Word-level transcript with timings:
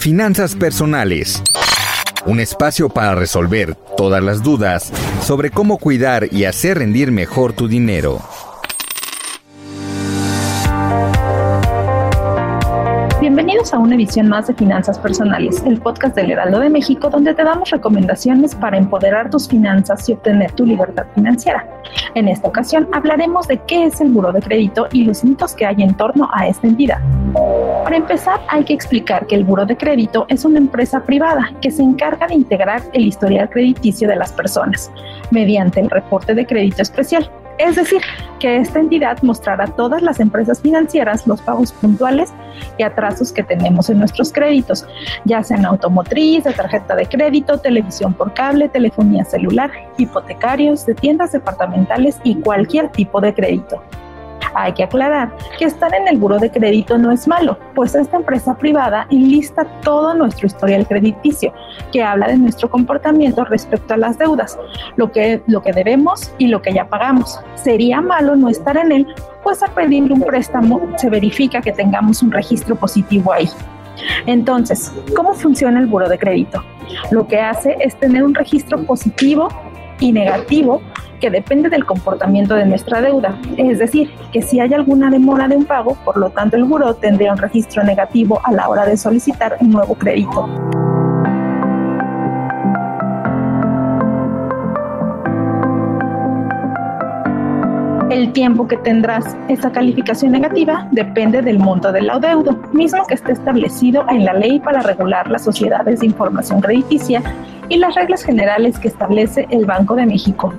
Finanzas 0.00 0.54
personales. 0.54 1.42
Un 2.24 2.40
espacio 2.40 2.88
para 2.88 3.14
resolver 3.14 3.74
todas 3.98 4.24
las 4.24 4.42
dudas 4.42 4.90
sobre 5.22 5.50
cómo 5.50 5.76
cuidar 5.76 6.32
y 6.32 6.44
hacer 6.44 6.78
rendir 6.78 7.12
mejor 7.12 7.52
tu 7.52 7.68
dinero. 7.68 8.22
Bienvenidos 13.30 13.72
a 13.72 13.78
una 13.78 13.94
edición 13.94 14.28
más 14.28 14.48
de 14.48 14.54
Finanzas 14.54 14.98
Personales, 14.98 15.62
el 15.64 15.80
podcast 15.80 16.16
del 16.16 16.32
Heraldo 16.32 16.58
de 16.58 16.68
México, 16.68 17.08
donde 17.08 17.32
te 17.32 17.44
damos 17.44 17.70
recomendaciones 17.70 18.56
para 18.56 18.76
empoderar 18.76 19.30
tus 19.30 19.48
finanzas 19.48 20.08
y 20.08 20.14
obtener 20.14 20.50
tu 20.50 20.66
libertad 20.66 21.06
financiera. 21.14 21.64
En 22.16 22.26
esta 22.26 22.48
ocasión 22.48 22.88
hablaremos 22.92 23.46
de 23.46 23.58
qué 23.68 23.84
es 23.84 24.00
el 24.00 24.08
buro 24.08 24.32
de 24.32 24.42
crédito 24.42 24.88
y 24.90 25.04
los 25.04 25.22
mitos 25.22 25.54
que 25.54 25.64
hay 25.64 25.76
en 25.80 25.94
torno 25.94 26.28
a 26.34 26.48
esta 26.48 26.66
entidad. 26.66 26.98
Para 27.84 27.98
empezar, 27.98 28.40
hay 28.48 28.64
que 28.64 28.72
explicar 28.72 29.24
que 29.28 29.36
el 29.36 29.44
buro 29.44 29.64
de 29.64 29.76
crédito 29.76 30.26
es 30.28 30.44
una 30.44 30.58
empresa 30.58 31.04
privada 31.04 31.52
que 31.60 31.70
se 31.70 31.84
encarga 31.84 32.26
de 32.26 32.34
integrar 32.34 32.82
el 32.94 33.06
historial 33.06 33.48
crediticio 33.48 34.08
de 34.08 34.16
las 34.16 34.32
personas 34.32 34.90
mediante 35.30 35.78
el 35.78 35.88
reporte 35.88 36.34
de 36.34 36.44
crédito 36.44 36.82
especial. 36.82 37.30
Es 37.60 37.76
decir, 37.76 38.00
que 38.38 38.56
esta 38.56 38.80
entidad 38.80 39.22
mostrará 39.22 39.64
a 39.64 39.76
todas 39.76 40.00
las 40.00 40.18
empresas 40.18 40.62
financieras 40.62 41.26
los 41.26 41.42
pagos 41.42 41.72
puntuales 41.72 42.32
y 42.78 42.82
atrasos 42.82 43.32
que 43.32 43.42
tenemos 43.42 43.90
en 43.90 43.98
nuestros 43.98 44.32
créditos, 44.32 44.86
ya 45.26 45.44
sean 45.44 45.66
automotriz, 45.66 46.44
de 46.44 46.54
tarjeta 46.54 46.96
de 46.96 47.04
crédito, 47.04 47.58
televisión 47.58 48.14
por 48.14 48.32
cable, 48.32 48.70
telefonía 48.70 49.26
celular, 49.26 49.70
hipotecarios, 49.98 50.86
de 50.86 50.94
tiendas 50.94 51.32
departamentales 51.32 52.16
y 52.24 52.36
cualquier 52.36 52.88
tipo 52.92 53.20
de 53.20 53.34
crédito. 53.34 53.82
Hay 54.54 54.72
que 54.72 54.84
aclarar 54.84 55.32
que 55.58 55.64
estar 55.64 55.94
en 55.94 56.08
el 56.08 56.18
buro 56.18 56.38
de 56.38 56.50
crédito 56.50 56.98
no 56.98 57.10
es 57.12 57.26
malo, 57.28 57.58
pues 57.74 57.94
esta 57.94 58.16
empresa 58.16 58.56
privada 58.56 59.06
enlista 59.10 59.64
todo 59.82 60.14
nuestro 60.14 60.46
historial 60.46 60.86
crediticio, 60.86 61.52
que 61.92 62.02
habla 62.02 62.28
de 62.28 62.36
nuestro 62.36 62.70
comportamiento 62.70 63.44
respecto 63.44 63.94
a 63.94 63.96
las 63.96 64.18
deudas, 64.18 64.58
lo 64.96 65.10
que, 65.12 65.42
lo 65.46 65.62
que 65.62 65.72
debemos 65.72 66.32
y 66.38 66.48
lo 66.48 66.62
que 66.62 66.72
ya 66.72 66.88
pagamos. 66.88 67.40
Sería 67.54 68.00
malo 68.00 68.36
no 68.36 68.48
estar 68.48 68.76
en 68.76 68.92
él, 68.92 69.06
pues 69.42 69.62
al 69.62 69.70
pedir 69.70 70.12
un 70.12 70.22
préstamo 70.22 70.80
se 70.96 71.10
verifica 71.10 71.60
que 71.60 71.72
tengamos 71.72 72.22
un 72.22 72.32
registro 72.32 72.76
positivo 72.76 73.32
ahí. 73.32 73.48
Entonces, 74.26 74.92
¿cómo 75.14 75.34
funciona 75.34 75.80
el 75.80 75.86
buro 75.86 76.08
de 76.08 76.18
crédito? 76.18 76.62
Lo 77.10 77.26
que 77.26 77.38
hace 77.38 77.76
es 77.80 77.98
tener 77.98 78.24
un 78.24 78.34
registro 78.34 78.78
positivo 78.84 79.48
y 80.00 80.12
negativo 80.12 80.80
que 81.20 81.30
depende 81.30 81.68
del 81.68 81.84
comportamiento 81.84 82.54
de 82.54 82.66
nuestra 82.66 83.00
deuda. 83.00 83.38
Es 83.56 83.78
decir, 83.78 84.10
que 84.32 84.42
si 84.42 84.58
hay 84.58 84.74
alguna 84.74 85.10
demora 85.10 85.46
de 85.46 85.56
un 85.56 85.64
pago, 85.64 85.96
por 86.04 86.16
lo 86.16 86.30
tanto 86.30 86.56
el 86.56 86.64
buró 86.64 86.94
tendría 86.94 87.32
un 87.32 87.38
registro 87.38 87.84
negativo 87.84 88.40
a 88.42 88.52
la 88.52 88.68
hora 88.68 88.86
de 88.86 88.96
solicitar 88.96 89.56
un 89.60 89.70
nuevo 89.70 89.94
crédito. 89.94 90.48
El 98.10 98.32
tiempo 98.32 98.66
que 98.66 98.76
tendrás 98.76 99.36
esa 99.48 99.70
calificación 99.70 100.32
negativa 100.32 100.88
depende 100.90 101.42
del 101.42 101.60
monto 101.60 101.92
del 101.92 102.10
adeudo, 102.10 102.60
mismo 102.72 103.06
que 103.06 103.14
esté 103.14 103.32
establecido 103.32 104.04
en 104.08 104.24
la 104.24 104.34
ley 104.34 104.58
para 104.58 104.82
regular 104.82 105.30
las 105.30 105.44
sociedades 105.44 106.00
de 106.00 106.06
información 106.06 106.60
crediticia 106.60 107.22
y 107.68 107.76
las 107.76 107.94
reglas 107.94 108.24
generales 108.24 108.80
que 108.80 108.88
establece 108.88 109.46
el 109.50 109.64
Banco 109.64 109.94
de 109.94 110.06
México. 110.06 110.52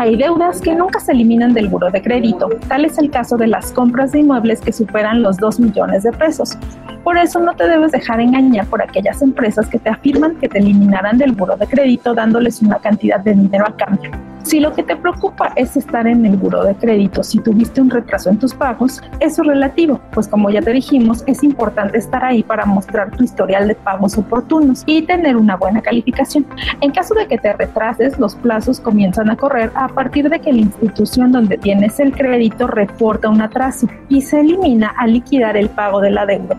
Hay 0.00 0.14
deudas 0.14 0.60
que 0.60 0.76
nunca 0.76 1.00
se 1.00 1.10
eliminan 1.10 1.54
del 1.54 1.66
buro 1.66 1.90
de 1.90 2.00
crédito. 2.00 2.48
Tal 2.68 2.84
es 2.84 2.98
el 2.98 3.10
caso 3.10 3.36
de 3.36 3.48
las 3.48 3.72
compras 3.72 4.12
de 4.12 4.20
inmuebles 4.20 4.60
que 4.60 4.72
superan 4.72 5.22
los 5.22 5.38
2 5.38 5.58
millones 5.58 6.04
de 6.04 6.12
pesos. 6.12 6.56
Por 7.02 7.18
eso 7.18 7.40
no 7.40 7.52
te 7.56 7.66
debes 7.66 7.90
dejar 7.90 8.20
engañar 8.20 8.64
por 8.66 8.80
aquellas 8.80 9.20
empresas 9.22 9.66
que 9.66 9.80
te 9.80 9.90
afirman 9.90 10.36
que 10.36 10.48
te 10.48 10.58
eliminarán 10.58 11.18
del 11.18 11.32
buro 11.32 11.56
de 11.56 11.66
crédito 11.66 12.14
dándoles 12.14 12.62
una 12.62 12.78
cantidad 12.78 13.18
de 13.18 13.34
dinero 13.34 13.64
a 13.66 13.76
cambio. 13.76 14.12
Si 14.48 14.60
lo 14.60 14.72
que 14.72 14.82
te 14.82 14.96
preocupa 14.96 15.52
es 15.56 15.76
estar 15.76 16.06
en 16.06 16.24
el 16.24 16.38
buro 16.38 16.64
de 16.64 16.74
crédito, 16.74 17.22
si 17.22 17.38
tuviste 17.38 17.82
un 17.82 17.90
retraso 17.90 18.30
en 18.30 18.38
tus 18.38 18.54
pagos, 18.54 19.02
eso 19.20 19.42
es 19.42 19.48
relativo, 19.48 20.00
pues 20.12 20.26
como 20.26 20.48
ya 20.48 20.62
te 20.62 20.72
dijimos, 20.72 21.22
es 21.26 21.42
importante 21.42 21.98
estar 21.98 22.24
ahí 22.24 22.42
para 22.42 22.64
mostrar 22.64 23.10
tu 23.10 23.24
historial 23.24 23.68
de 23.68 23.74
pagos 23.74 24.16
oportunos 24.16 24.84
y 24.86 25.02
tener 25.02 25.36
una 25.36 25.56
buena 25.56 25.82
calificación. 25.82 26.46
En 26.80 26.92
caso 26.92 27.12
de 27.12 27.26
que 27.26 27.36
te 27.36 27.52
retrases, 27.52 28.18
los 28.18 28.36
plazos 28.36 28.80
comienzan 28.80 29.28
a 29.28 29.36
correr 29.36 29.70
a 29.74 29.88
partir 29.88 30.30
de 30.30 30.40
que 30.40 30.50
la 30.50 30.60
institución 30.60 31.30
donde 31.30 31.58
tienes 31.58 32.00
el 32.00 32.12
crédito 32.12 32.68
reporta 32.68 33.28
un 33.28 33.42
atraso 33.42 33.86
y 34.08 34.22
se 34.22 34.40
elimina 34.40 34.94
al 34.96 35.12
liquidar 35.12 35.58
el 35.58 35.68
pago 35.68 36.00
de 36.00 36.10
la 36.10 36.24
deuda. 36.24 36.56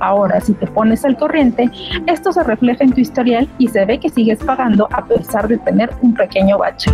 Ahora, 0.00 0.40
si 0.40 0.54
te 0.54 0.66
pones 0.66 1.04
al 1.04 1.16
corriente, 1.16 1.70
esto 2.06 2.32
se 2.32 2.42
refleja 2.42 2.84
en 2.84 2.92
tu 2.92 3.00
historial 3.00 3.48
y 3.58 3.68
se 3.68 3.84
ve 3.84 3.98
que 3.98 4.08
sigues 4.08 4.38
pagando 4.44 4.88
a 4.92 5.04
pesar 5.04 5.48
de 5.48 5.58
tener 5.58 5.90
un 6.02 6.14
pequeño 6.14 6.58
bache. 6.58 6.90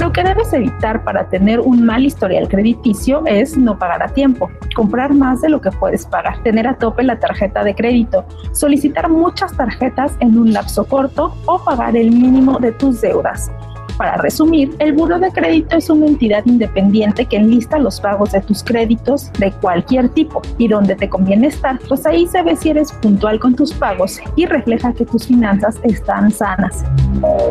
Lo 0.00 0.12
que 0.12 0.24
debes 0.24 0.52
evitar 0.52 1.04
para 1.04 1.28
tener 1.28 1.60
un 1.60 1.84
mal 1.84 2.04
historial 2.04 2.48
crediticio 2.48 3.22
es 3.26 3.56
no 3.56 3.78
pagar 3.78 4.02
a 4.02 4.08
tiempo, 4.08 4.50
comprar 4.74 5.14
más 5.14 5.40
de 5.40 5.50
lo 5.50 5.60
que 5.60 5.70
puedes 5.70 6.04
pagar, 6.06 6.42
tener 6.42 6.66
a 6.66 6.74
tope 6.74 7.04
la 7.04 7.20
tarjeta 7.20 7.62
de 7.62 7.74
crédito, 7.74 8.24
solicitar 8.52 9.08
muchas 9.08 9.56
tarjetas 9.56 10.16
en 10.18 10.36
un 10.36 10.52
lapso 10.52 10.84
corto 10.84 11.36
o 11.46 11.62
pagar 11.62 11.96
el 11.96 12.10
mínimo 12.10 12.58
de 12.58 12.72
tus 12.72 13.00
deudas. 13.00 13.52
Para 14.00 14.16
resumir, 14.16 14.74
el 14.78 14.94
buro 14.94 15.18
de 15.18 15.30
crédito 15.30 15.76
es 15.76 15.90
una 15.90 16.06
entidad 16.06 16.42
independiente 16.46 17.26
que 17.26 17.36
enlista 17.36 17.78
los 17.78 18.00
pagos 18.00 18.32
de 18.32 18.40
tus 18.40 18.64
créditos 18.64 19.30
de 19.34 19.52
cualquier 19.52 20.08
tipo 20.08 20.40
y 20.56 20.68
donde 20.68 20.96
te 20.96 21.06
conviene 21.06 21.48
estar, 21.48 21.78
pues 21.86 22.06
ahí 22.06 22.26
se 22.26 22.42
ve 22.42 22.56
si 22.56 22.70
eres 22.70 22.92
puntual 22.92 23.38
con 23.38 23.54
tus 23.54 23.74
pagos 23.74 24.18
y 24.36 24.46
refleja 24.46 24.94
que 24.94 25.04
tus 25.04 25.26
finanzas 25.26 25.78
están 25.82 26.30
sanas. 26.30 26.82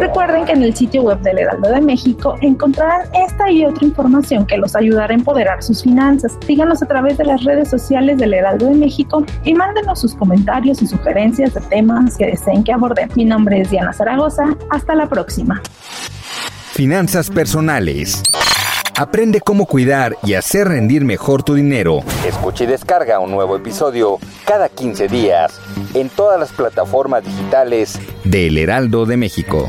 Recuerden 0.00 0.46
que 0.46 0.52
en 0.52 0.62
el 0.62 0.74
sitio 0.74 1.02
web 1.02 1.20
del 1.20 1.36
Heraldo 1.36 1.68
de 1.68 1.82
México 1.82 2.36
encontrarán 2.40 3.02
esta 3.12 3.50
y 3.50 3.66
otra 3.66 3.86
información 3.86 4.46
que 4.46 4.56
los 4.56 4.74
ayudará 4.74 5.12
a 5.12 5.18
empoderar 5.18 5.62
sus 5.62 5.82
finanzas. 5.82 6.38
Síganos 6.46 6.82
a 6.82 6.86
través 6.86 7.18
de 7.18 7.26
las 7.26 7.44
redes 7.44 7.68
sociales 7.68 8.16
del 8.16 8.32
Heraldo 8.32 8.68
de 8.68 8.74
México 8.74 9.22
y 9.44 9.52
mándenos 9.52 10.00
sus 10.00 10.14
comentarios 10.14 10.80
y 10.80 10.86
sugerencias 10.86 11.52
de 11.52 11.60
temas 11.60 12.16
que 12.16 12.24
deseen 12.24 12.64
que 12.64 12.72
aborden. 12.72 13.10
Mi 13.16 13.26
nombre 13.26 13.60
es 13.60 13.70
Diana 13.70 13.92
Zaragoza. 13.92 14.56
Hasta 14.70 14.94
la 14.94 15.06
próxima. 15.10 15.60
Finanzas 16.78 17.28
personales. 17.28 18.22
Aprende 18.96 19.40
cómo 19.40 19.66
cuidar 19.66 20.16
y 20.22 20.34
hacer 20.34 20.68
rendir 20.68 21.04
mejor 21.04 21.42
tu 21.42 21.54
dinero. 21.54 22.04
Escucha 22.24 22.62
y 22.62 22.66
descarga 22.68 23.18
un 23.18 23.32
nuevo 23.32 23.56
episodio 23.56 24.20
cada 24.44 24.68
15 24.68 25.08
días 25.08 25.60
en 25.94 26.08
todas 26.08 26.38
las 26.38 26.52
plataformas 26.52 27.24
digitales 27.24 27.98
de 28.22 28.46
El 28.46 28.58
Heraldo 28.58 29.06
de 29.06 29.16
México. 29.16 29.68